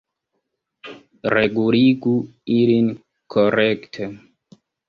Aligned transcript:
Reguligu 1.33 2.15
ilin 2.57 2.91
korekte! 3.37 4.13